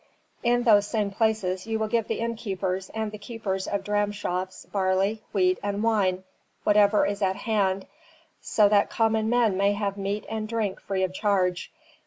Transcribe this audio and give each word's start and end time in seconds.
In 0.41 0.63
those 0.63 0.87
same 0.87 1.11
places 1.11 1.67
you 1.67 1.77
will 1.77 1.87
give 1.87 2.07
the 2.07 2.21
innkeepers 2.21 2.89
and 2.89 3.11
the 3.11 3.19
keepers 3.19 3.67
of 3.67 3.83
dramshops 3.83 4.65
barley, 4.71 5.21
wheat, 5.31 5.59
and 5.61 5.83
wine, 5.83 6.23
whatever 6.63 7.05
is 7.05 7.21
at 7.21 7.35
hand, 7.35 7.85
so 8.41 8.67
that 8.67 8.89
common 8.89 9.29
men 9.29 9.57
may 9.57 9.73
have 9.73 9.97
meat 9.97 10.25
and 10.27 10.47
drink 10.49 10.81
free 10.81 11.03
of 11.03 11.13
charge. 11.13 11.71